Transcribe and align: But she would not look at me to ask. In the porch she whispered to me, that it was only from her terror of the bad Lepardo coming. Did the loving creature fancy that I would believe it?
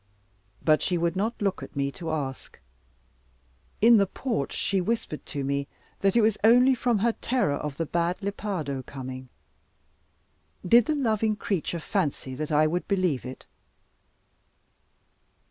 But 0.65 0.81
she 0.81 0.97
would 0.97 1.15
not 1.15 1.39
look 1.39 1.61
at 1.61 1.75
me 1.75 1.91
to 1.91 2.09
ask. 2.09 2.57
In 3.81 3.97
the 3.97 4.07
porch 4.07 4.51
she 4.51 4.81
whispered 4.81 5.23
to 5.27 5.43
me, 5.43 5.67
that 5.99 6.15
it 6.15 6.21
was 6.21 6.39
only 6.43 6.73
from 6.73 6.97
her 6.97 7.11
terror 7.11 7.53
of 7.53 7.77
the 7.77 7.85
bad 7.85 8.19
Lepardo 8.19 8.81
coming. 8.81 9.29
Did 10.67 10.87
the 10.87 10.95
loving 10.95 11.35
creature 11.35 11.79
fancy 11.79 12.33
that 12.33 12.51
I 12.51 12.65
would 12.65 12.87
believe 12.87 13.25
it? 13.27 13.45